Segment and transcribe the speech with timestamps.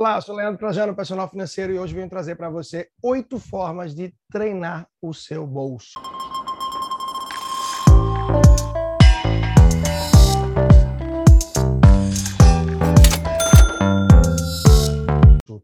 [0.00, 4.14] Olá, sou Leandro Trajano, personal financeiro, e hoje venho trazer para você oito formas de
[4.30, 5.98] treinar o seu bolso.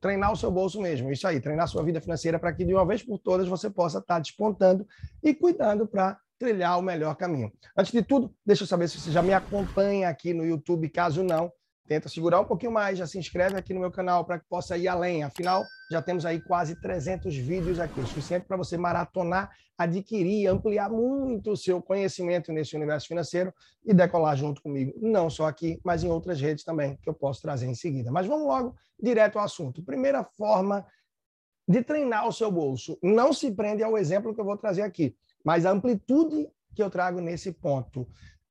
[0.01, 2.85] Treinar o seu bolso mesmo, isso aí, treinar sua vida financeira para que de uma
[2.85, 4.85] vez por todas você possa estar despontando
[5.23, 7.53] e cuidando para trilhar o melhor caminho.
[7.79, 11.23] Antes de tudo, deixa eu saber se você já me acompanha aqui no YouTube, caso
[11.23, 11.53] não,
[11.87, 14.77] tenta segurar um pouquinho mais, já se inscreve aqui no meu canal para que possa
[14.77, 15.23] ir além.
[15.23, 20.89] Afinal, já temos aí quase 300 vídeos aqui, o suficiente para você maratonar, adquirir, ampliar
[20.91, 23.53] muito o seu conhecimento nesse universo financeiro
[23.85, 27.43] e decolar junto comigo, não só aqui, mas em outras redes também, que eu posso
[27.43, 28.11] trazer em seguida.
[28.11, 29.83] Mas vamos logo direto ao assunto.
[29.83, 30.87] Primeira forma
[31.67, 32.99] de treinar o seu bolso.
[33.03, 36.91] Não se prende ao exemplo que eu vou trazer aqui, mas a amplitude que eu
[36.91, 38.07] trago nesse ponto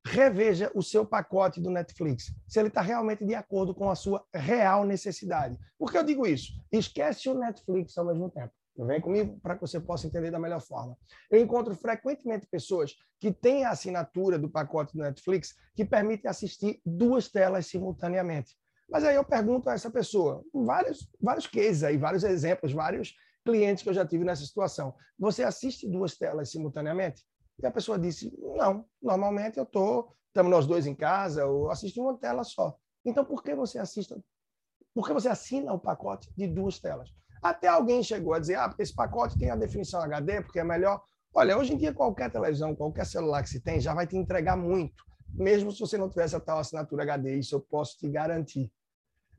[0.06, 4.24] reveja o seu pacote do Netflix, se ele está realmente de acordo com a sua
[4.34, 5.58] real necessidade.
[5.78, 6.52] Por que eu digo isso?
[6.70, 8.52] Esquece o Netflix ao mesmo tempo.
[8.76, 10.98] Vem comigo para que você possa entender da melhor forma.
[11.30, 16.80] Eu encontro frequentemente pessoas que têm a assinatura do pacote do Netflix que permite assistir
[16.84, 18.56] duas telas simultaneamente.
[18.90, 23.14] Mas aí eu pergunto a essa pessoa, vários, vários cases aí, vários exemplos, vários
[23.44, 24.94] clientes que eu já tive nessa situação.
[25.18, 27.22] Você assiste duas telas simultaneamente?
[27.62, 32.00] E a pessoa disse: Não, normalmente eu estou, estamos nós dois em casa, ou assisto
[32.00, 32.76] uma tela só.
[33.04, 34.18] Então, por que você assista?
[34.94, 37.10] Por que você assina o pacote de duas telas?
[37.42, 41.02] Até alguém chegou a dizer: Ah, esse pacote tem a definição HD, porque é melhor.
[41.34, 44.56] Olha, hoje em dia, qualquer televisão, qualquer celular que se tem, já vai te entregar
[44.56, 47.36] muito, mesmo se você não tivesse a tal assinatura HD.
[47.36, 48.72] Isso eu posso te garantir.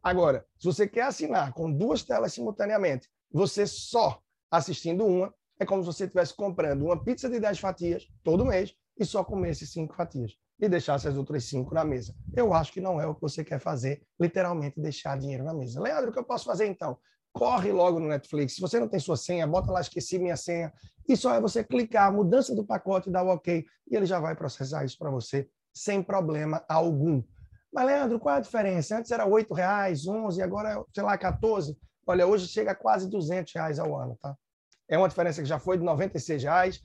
[0.03, 4.21] Agora, se você quer assinar com duas telas simultaneamente, você só
[4.51, 8.73] assistindo uma, é como se você estivesse comprando uma pizza de 10 fatias todo mês
[8.97, 12.15] e só comesse cinco fatias e deixasse as outras cinco na mesa.
[12.33, 15.81] Eu acho que não é o que você quer fazer, literalmente deixar dinheiro na mesa.
[15.81, 16.97] Leandro, o que eu posso fazer então?
[17.33, 18.55] Corre logo no Netflix.
[18.55, 20.73] Se você não tem sua senha, bota lá, esqueci minha senha.
[21.07, 24.35] E só é você clicar, mudança do pacote, dar o ok, e ele já vai
[24.35, 27.21] processar isso para você sem problema algum.
[27.71, 28.97] Mas, Leandro, qual é a diferença?
[28.97, 31.77] Antes era R$ reais, 11, agora, sei lá, 14.
[32.07, 34.37] Olha, hoje chega a quase 200 reais ao ano, tá?
[34.87, 36.83] É uma diferença que já foi de 96 reais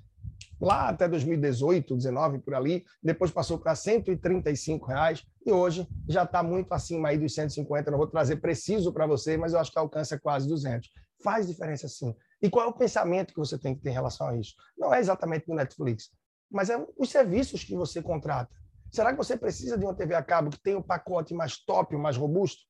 [0.61, 6.43] lá até 2018, 19 por ali, depois passou para 135 reais e hoje já está
[6.43, 7.91] muito acima aí dos 150.
[7.91, 10.91] Não vou trazer preciso para você, mas eu acho que alcança quase 200.
[11.23, 12.15] Faz diferença sim.
[12.43, 14.55] E qual é o pensamento que você tem que ter em relação a isso?
[14.77, 16.11] Não é exatamente no Netflix,
[16.51, 18.55] mas é os serviços que você contrata.
[18.91, 21.57] Será que você precisa de uma TV a cabo que tem o um pacote mais
[21.65, 22.63] top, mais robusto?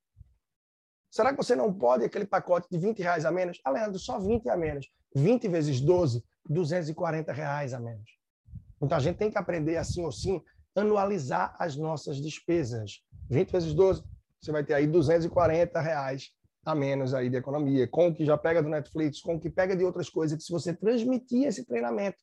[1.10, 3.60] Será que você não pode aquele pacote de 20 reais a menos?
[3.64, 4.88] Ah, Leandro, só 20 a menos.
[5.14, 8.08] 20 vezes 12, 240 reais a menos.
[8.80, 10.40] Então a gente tem que aprender, assim ou sim,
[10.74, 13.02] anualizar as nossas despesas.
[13.28, 14.04] 20 vezes 12,
[14.40, 16.30] você vai ter aí 240 reais
[16.64, 19.50] a menos aí de economia, com o que já pega do Netflix, com o que
[19.50, 22.18] pega de outras coisas, que se você transmitir esse treinamento,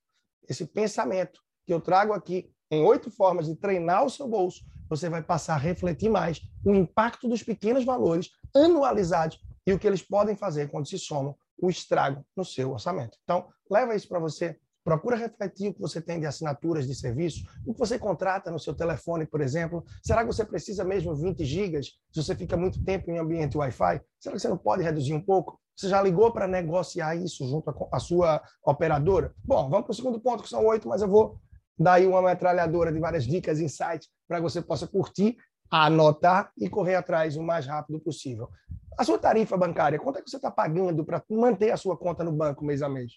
[0.47, 5.09] esse pensamento que eu trago aqui em oito formas de treinar o seu bolso, você
[5.09, 10.01] vai passar a refletir mais o impacto dos pequenos valores anualizados e o que eles
[10.01, 13.17] podem fazer quando se somam o estrago no seu orçamento.
[13.23, 14.57] Então, leva isso para você.
[14.83, 18.57] Procura refletir o que você tem de assinaturas de serviço, o que você contrata no
[18.57, 19.83] seu telefone, por exemplo.
[20.01, 24.01] Será que você precisa mesmo 20 gigas se você fica muito tempo em ambiente Wi-Fi?
[24.17, 25.59] Será que você não pode reduzir um pouco?
[25.75, 29.33] Você já ligou para negociar isso junto à sua operadora?
[29.43, 31.37] Bom, vamos para o segundo ponto, que são oito, mas eu vou
[31.77, 35.37] dar aí uma metralhadora de várias dicas, insights, para que você possa curtir,
[35.69, 38.49] anotar e correr atrás o mais rápido possível.
[38.97, 42.23] A sua tarifa bancária, quanto é que você está pagando para manter a sua conta
[42.23, 43.13] no banco mês a mês?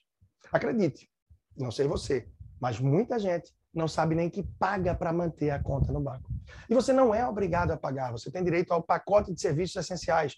[0.52, 1.08] Acredite,
[1.56, 2.28] não sei você,
[2.60, 6.28] mas muita gente não sabe nem que paga para manter a conta no banco.
[6.68, 10.36] E você não é obrigado a pagar, você tem direito ao pacote de serviços essenciais.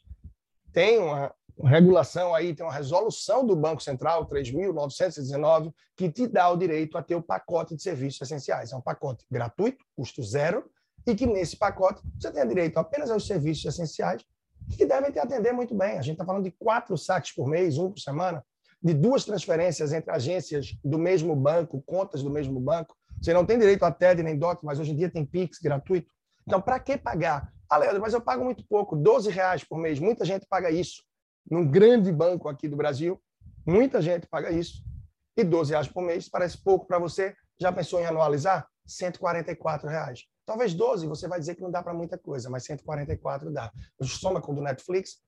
[0.72, 6.56] Tem uma regulação aí, tem uma resolução do Banco Central 3.919 que te dá o
[6.56, 8.72] direito a ter o pacote de serviços essenciais.
[8.72, 10.64] É um pacote gratuito, custo zero,
[11.06, 14.24] e que nesse pacote você tem direito apenas aos serviços essenciais
[14.76, 15.98] que devem te atender muito bem.
[15.98, 18.44] A gente está falando de quatro saques por mês, um por semana,
[18.82, 22.96] de duas transferências entre agências do mesmo banco, contas do mesmo banco.
[23.20, 26.10] Você não tem direito a TED nem DOT, mas hoje em dia tem Pix gratuito.
[26.46, 27.52] Então, para que pagar?
[27.68, 29.98] Ah, Leandro, mas eu pago muito pouco, 12 reais por mês.
[29.98, 31.02] Muita gente paga isso.
[31.50, 33.20] Num grande banco aqui do Brasil,
[33.66, 34.82] muita gente paga isso.
[35.36, 37.34] E 12 reais por mês parece pouco para você.
[37.58, 38.68] Já pensou em anualizar?
[38.86, 40.24] 144 reais.
[40.44, 43.72] Talvez 12 você vai dizer que não dá para muita coisa, mas 144 dá.
[44.02, 45.18] Soma com o do Netflix,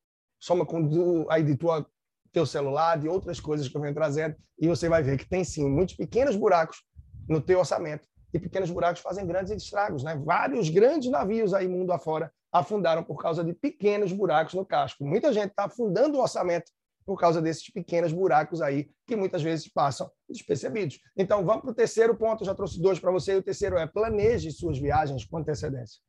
[0.40, 1.86] soma com do, aí de tua,
[2.32, 5.44] teu celular, de outras coisas que eu venho trazendo, e você vai ver que tem
[5.44, 6.82] sim muitos pequenos buracos
[7.28, 8.08] no teu orçamento.
[8.32, 10.20] E pequenos buracos fazem grandes estragos, né?
[10.24, 15.04] Vários grandes navios aí mundo afora afundaram por causa de pequenos buracos no casco.
[15.04, 16.70] Muita gente está afundando o orçamento
[17.04, 21.00] por causa desses pequenos buracos aí que muitas vezes passam despercebidos.
[21.16, 22.42] Então, vamos para o terceiro ponto.
[22.42, 23.32] Eu já trouxe dois para você.
[23.32, 26.00] E o terceiro é planeje suas viagens com antecedência.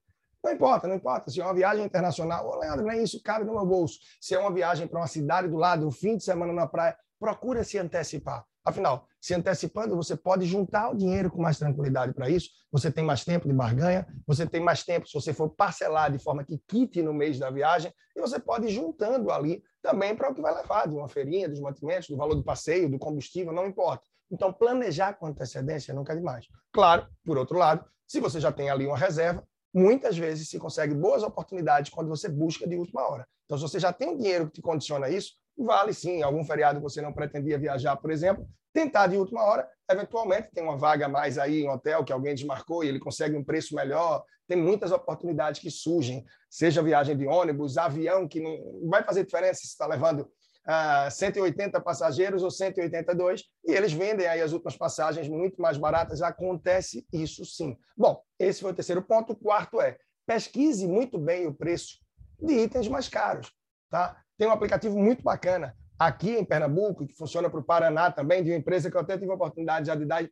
[0.43, 1.31] Não importa, não importa.
[1.31, 3.97] Se é uma viagem internacional, oh, Leandro, nem isso cabe no meu bolso.
[4.21, 6.95] Se é uma viagem para uma cidade do lado, um fim de semana na praia,
[7.19, 8.45] procura se antecipar.
[8.65, 12.49] Afinal, se antecipando, você pode juntar o dinheiro com mais tranquilidade para isso.
[12.71, 16.17] Você tem mais tempo de barganha, você tem mais tempo se você for parcelar de
[16.17, 20.31] forma que quite no mês da viagem, e você pode ir juntando ali também para
[20.31, 23.53] o que vai levar, de uma feirinha, dos mantimentos, do valor do passeio, do combustível,
[23.53, 24.03] não importa.
[24.31, 26.47] Então, planejar com antecedência nunca é demais.
[26.73, 30.95] Claro, por outro lado, se você já tem ali uma reserva, muitas vezes se consegue
[30.95, 33.27] boas oportunidades quando você busca de última hora.
[33.45, 36.83] Então, se você já tem dinheiro que te condiciona isso, vale sim, algum feriado que
[36.83, 41.37] você não pretendia viajar, por exemplo, tentar de última hora, eventualmente tem uma vaga mais
[41.37, 44.23] aí em hotel que alguém desmarcou e ele consegue um preço melhor.
[44.47, 49.61] Tem muitas oportunidades que surgem, seja viagem de ônibus, avião, que não vai fazer diferença
[49.61, 50.27] se está levando uh,
[50.67, 56.21] ah, 180 passageiros ou 182, e eles vendem aí as últimas passagens muito mais baratas.
[56.21, 57.77] Acontece isso sim.
[57.95, 59.31] Bom, esse foi o terceiro ponto.
[59.33, 59.97] O quarto é
[60.27, 61.99] pesquise muito bem o preço
[62.39, 63.54] de itens mais caros.
[63.89, 64.21] Tá?
[64.37, 68.51] Tem um aplicativo muito bacana aqui em Pernambuco, que funciona para o Paraná também, de
[68.51, 70.27] uma empresa que eu até tive a oportunidade já de dar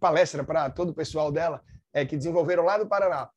[0.00, 1.62] palestra para todo o pessoal dela,
[1.92, 3.30] é, que desenvolveram lá do Paraná.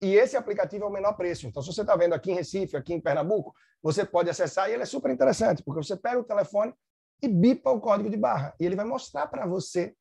[0.00, 1.46] E esse aplicativo é o menor preço.
[1.46, 4.74] Então, se você está vendo aqui em Recife, aqui em Pernambuco, você pode acessar e
[4.74, 6.74] ele é super interessante, porque você pega o telefone
[7.22, 8.54] e bipa o código de barra.
[8.58, 9.94] E ele vai mostrar para você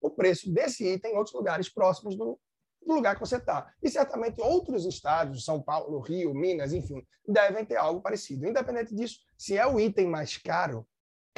[0.00, 2.38] o preço desse item em outros lugares próximos do,
[2.86, 3.70] do lugar que você está.
[3.82, 8.46] E certamente outros estados, São Paulo, Rio, Minas, enfim, devem ter algo parecido.
[8.46, 10.86] Independente disso, se é o item mais caro,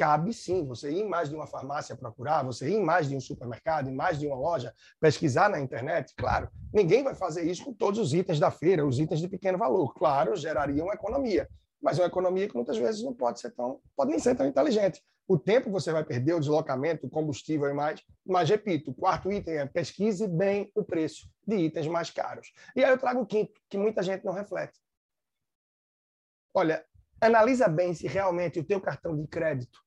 [0.01, 3.87] cabe sim você ir mais de uma farmácia procurar, você ir mais de um supermercado,
[3.87, 6.13] em mais de uma loja, pesquisar na internet.
[6.17, 9.59] Claro, ninguém vai fazer isso com todos os itens da feira, os itens de pequeno
[9.59, 9.93] valor.
[9.93, 11.47] Claro, geraria uma economia,
[11.79, 15.03] mas uma economia que muitas vezes não pode ser tão, pode nem ser tão inteligente.
[15.31, 18.03] O tempo você vai perder, o deslocamento, o combustível e mais.
[18.25, 22.51] Mas, repito, o quarto item é pesquise bem o preço de itens mais caros.
[22.75, 24.77] E aí eu trago o quinto, que muita gente não reflete.
[26.53, 26.85] Olha,
[27.21, 29.79] analisa bem se realmente o teu cartão de crédito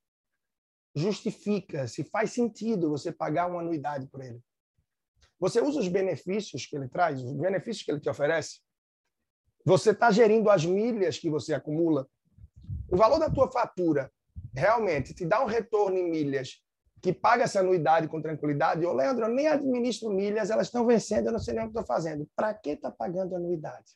[0.95, 4.41] justifica, se faz sentido você pagar uma anuidade por ele.
[5.39, 8.61] Você usa os benefícios que ele traz, os benefícios que ele te oferece.
[9.63, 12.09] Você está gerindo as milhas que você acumula.
[12.91, 14.11] O valor da tua fatura
[14.55, 16.63] realmente te dá um retorno em milhas
[17.03, 21.27] que paga essa anuidade com tranquilidade, ô Leandro, eu nem administro milhas, elas estão vencendo,
[21.27, 22.27] eu não sei nem o que estou fazendo.
[22.35, 23.93] Para que está pagando anuidade?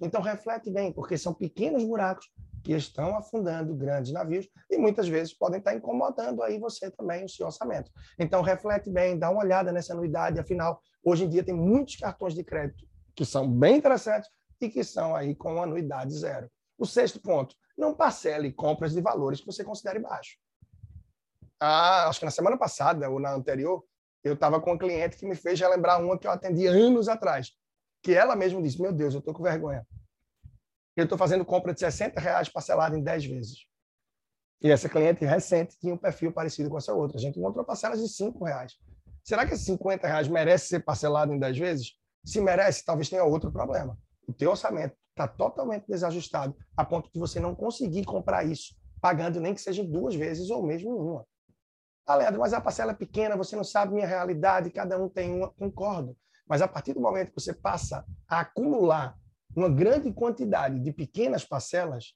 [0.00, 2.30] Então reflete bem, porque são pequenos buracos
[2.62, 7.28] que estão afundando grandes navios e muitas vezes podem estar incomodando aí você também, o
[7.28, 7.90] seu orçamento.
[8.16, 12.34] Então reflete bem, dá uma olhada nessa anuidade, afinal, hoje em dia tem muitos cartões
[12.34, 12.86] de crédito
[13.16, 14.30] que são bem interessantes
[14.60, 16.48] e que são aí com anuidade zero.
[16.78, 20.36] O sexto ponto, não parcele compras de valores que você considere baixo.
[21.60, 23.84] Ah, acho que na semana passada ou na anterior,
[24.24, 27.52] eu estava com um cliente que me fez relembrar uma que eu atendi anos atrás,
[28.02, 29.86] que ela mesma disse, meu Deus, eu estou com vergonha.
[30.96, 33.68] Eu estou fazendo compra de 60 reais parcelado em 10 vezes.
[34.60, 37.16] E essa cliente recente tinha um perfil parecido com essa outra.
[37.16, 38.76] A gente encontrou parcelas de 5 reais.
[39.22, 41.92] Será que esses 50 reais merece ser parcelado em 10 vezes?
[42.24, 43.96] Se merece, talvez tenha outro problema.
[44.26, 49.40] O teu orçamento está totalmente desajustado a ponto de você não conseguir comprar isso, pagando
[49.40, 51.26] nem que seja duas vezes ou mesmo uma.
[52.06, 55.34] Ah, Leandro, mas a parcela é pequena, você não sabe minha realidade, cada um tem
[55.34, 55.52] uma.
[55.52, 56.16] Concordo.
[56.48, 59.18] Mas a partir do momento que você passa a acumular
[59.54, 62.14] uma grande quantidade de pequenas parcelas,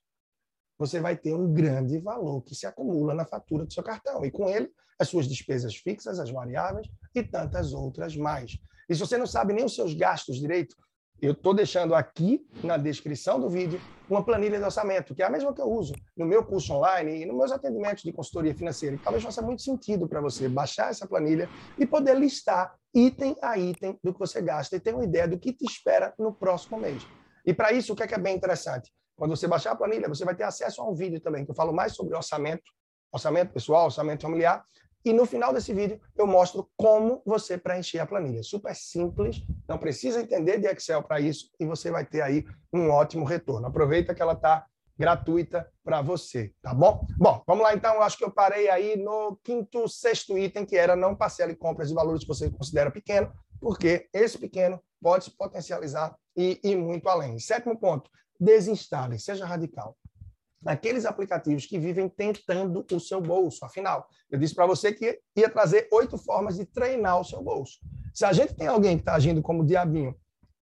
[0.78, 4.24] você vai ter um grande valor que se acumula na fatura do seu cartão.
[4.24, 8.58] E com ele, as suas despesas fixas, as variáveis e tantas outras mais.
[8.88, 10.74] E se você não sabe nem os seus gastos direito,
[11.22, 15.30] eu estou deixando aqui na descrição do vídeo uma planilha de orçamento, que é a
[15.30, 18.98] mesma que eu uso no meu curso online e nos meus atendimentos de consultoria financeira.
[19.02, 21.48] talvez faça muito sentido para você baixar essa planilha
[21.78, 25.38] e poder listar item a item do que você gasta e ter uma ideia do
[25.38, 27.06] que te espera no próximo mês.
[27.46, 28.92] E para isso, o que é, que é bem interessante?
[29.14, 31.54] Quando você baixar a planilha, você vai ter acesso a um vídeo também, que eu
[31.54, 32.64] falo mais sobre orçamento,
[33.12, 34.64] orçamento pessoal, orçamento familiar,
[35.04, 38.42] e no final desse vídeo, eu mostro como você preencher a planilha.
[38.42, 42.88] Super simples, não precisa entender de Excel para isso e você vai ter aí um
[42.90, 43.66] ótimo retorno.
[43.66, 44.64] Aproveita que ela está
[44.96, 47.04] gratuita para você, tá bom?
[47.18, 47.94] Bom, vamos lá então.
[47.94, 51.88] Eu acho que eu parei aí no quinto, sexto item, que era não parcele compras
[51.88, 57.08] de valores que você considera pequeno, porque esse pequeno pode se potencializar e ir muito
[57.08, 57.38] além.
[57.40, 59.96] Sétimo ponto, desinstale, seja radical
[60.62, 63.64] naqueles aplicativos que vivem tentando o seu bolso.
[63.64, 67.78] Afinal, eu disse para você que ia trazer oito formas de treinar o seu bolso.
[68.14, 70.14] Se a gente tem alguém que está agindo como diabinho,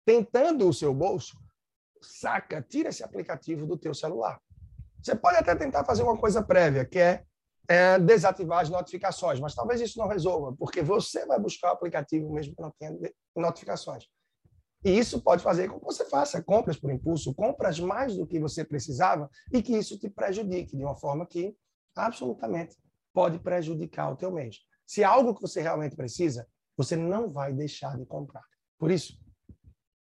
[0.04, 1.36] tentando o seu bolso,
[2.02, 4.40] saca, tira esse aplicativo do teu celular.
[5.02, 7.24] Você pode até tentar fazer uma coisa prévia, que é,
[7.68, 12.32] é desativar as notificações, mas talvez isso não resolva, porque você vai buscar o aplicativo
[12.32, 12.92] mesmo que não tenha
[13.36, 14.04] notificações.
[14.84, 18.38] E isso pode fazer com que você faça compras por impulso, compras mais do que
[18.38, 21.56] você precisava e que isso te prejudique de uma forma que
[21.96, 22.76] absolutamente
[23.12, 24.58] pode prejudicar o teu mês.
[24.86, 28.42] Se é algo que você realmente precisa, você não vai deixar de comprar.
[28.78, 29.18] Por isso,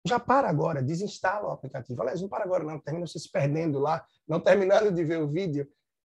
[0.06, 2.02] já para agora, desinstala o aplicativo.
[2.02, 5.68] Aliás, não para agora não, termina se perdendo lá, não terminando de ver o vídeo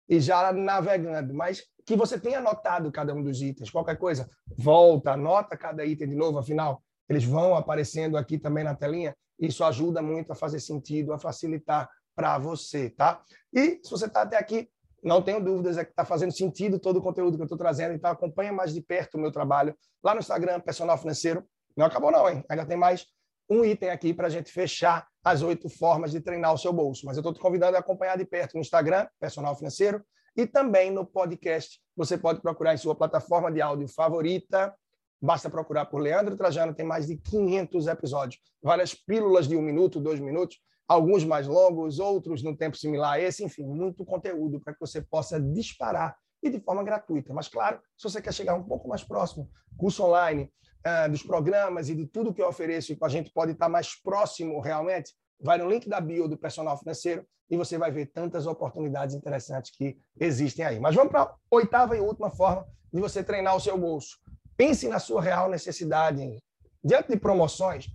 [0.08, 3.70] e já navegando, mas que você tenha anotado cada um dos itens.
[3.70, 6.82] Qualquer coisa, volta, anota cada item de novo, afinal,
[7.14, 9.16] eles vão aparecendo aqui também na telinha.
[9.40, 13.22] Isso ajuda muito a fazer sentido, a facilitar para você, tá?
[13.52, 14.70] E se você está até aqui,
[15.04, 17.94] não tenho dúvidas, é que está fazendo sentido todo o conteúdo que eu estou trazendo,
[17.94, 21.44] então acompanha mais de perto o meu trabalho lá no Instagram, Personal Financeiro.
[21.76, 22.44] Não acabou não, hein?
[22.48, 23.06] Ainda tem mais
[23.50, 27.06] um item aqui para a gente fechar as oito formas de treinar o seu bolso.
[27.06, 30.04] Mas eu estou te convidando a acompanhar de perto no Instagram, Personal Financeiro,
[30.36, 31.80] e também no podcast.
[31.96, 34.74] Você pode procurar em sua plataforma de áudio favorita,
[35.24, 38.42] Basta procurar por Leandro Trajano, tem mais de 500 episódios.
[38.62, 43.22] Várias pílulas de um minuto, dois minutos, alguns mais longos, outros no tempo similar a
[43.22, 46.14] esse, enfim, muito conteúdo para que você possa disparar
[46.44, 47.34] e de forma gratuita.
[47.34, 50.52] Mas, claro, se você quer chegar um pouco mais próximo, curso online,
[50.86, 53.96] uh, dos programas e de tudo que eu ofereço e a gente pode estar mais
[53.96, 58.46] próximo realmente, vai no link da bio do personal financeiro e você vai ver tantas
[58.46, 60.82] oportunidades interessantes que existem aí.
[60.82, 64.18] Mas vamos para a oitava e última forma de você treinar o seu bolso.
[64.56, 66.42] Pense na sua real necessidade.
[66.84, 67.88] Diante de promoções,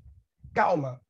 [0.54, 1.00] calma.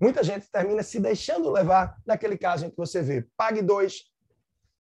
[0.00, 4.04] Muita gente termina se deixando levar naquele caso em que você vê, pague dois,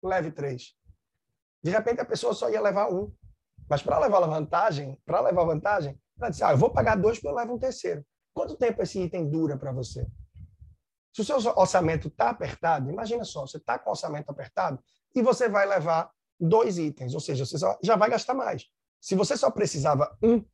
[0.03, 0.75] leve três.
[1.63, 3.13] De repente a pessoa só ia levar um.
[3.69, 7.29] Mas para levar vantagem, para levar vantagem, ela disse, ah, eu vou pagar dois porque
[7.29, 8.05] eu levo um terceiro.
[8.33, 10.07] Quanto tempo esse item dura para você?
[11.13, 14.83] Se o seu orçamento está apertado, imagina só, você está com o orçamento apertado
[15.15, 18.67] e você vai levar dois itens, ou seja, você já vai gastar mais.
[19.01, 20.45] Se você só precisava um,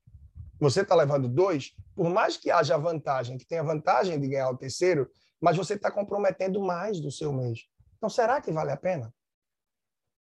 [0.61, 4.57] você está levando dois, por mais que haja vantagem, que tenha vantagem de ganhar o
[4.57, 5.11] terceiro,
[5.41, 7.67] mas você está comprometendo mais do seu mês.
[7.97, 9.13] Então, será que vale a pena?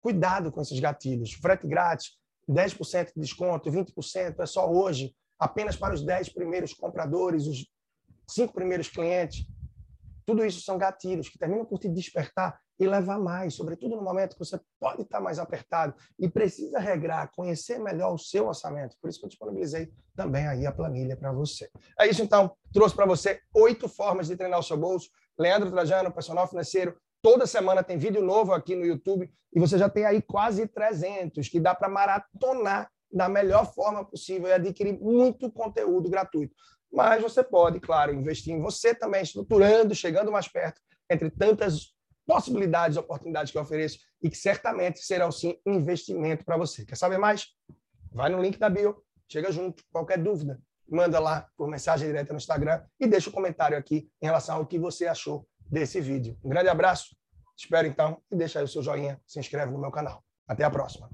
[0.01, 1.33] Cuidado com esses gatilhos.
[1.33, 7.47] Frete grátis, 10% de desconto, 20%, é só hoje, apenas para os 10 primeiros compradores,
[7.47, 7.67] os
[8.29, 9.47] cinco primeiros clientes.
[10.25, 14.35] Tudo isso são gatilhos que terminam por te despertar e levar mais, sobretudo no momento
[14.35, 18.97] que você pode estar mais apertado e precisa regrar, conhecer melhor o seu orçamento.
[19.01, 21.69] Por isso que eu disponibilizei também aí a planilha para você.
[21.99, 25.11] É isso então, trouxe para você oito formas de treinar o seu bolso.
[25.37, 29.89] Leandro Trajano, personal financeiro, toda semana tem vídeo novo aqui no YouTube e você já
[29.89, 35.51] tem aí quase 300 que dá para maratonar da melhor forma possível e adquirir muito
[35.51, 36.55] conteúdo gratuito.
[36.93, 40.81] Mas você pode, claro, investir em você também, estruturando, chegando mais perto
[41.11, 41.95] entre tantas
[42.29, 46.85] possibilidades, oportunidades que eu ofereço e que certamente serão sim investimento para você.
[46.85, 47.47] Quer saber mais?
[48.13, 52.37] Vai no link da bio, chega junto, qualquer dúvida, manda lá por mensagem direta no
[52.37, 56.39] Instagram e deixa um comentário aqui em relação ao que você achou desse vídeo.
[56.45, 57.17] Um grande abraço,
[57.57, 60.23] espero então e deixa aí o seu joinha, se inscreve no meu canal.
[60.47, 61.11] Até a próxima.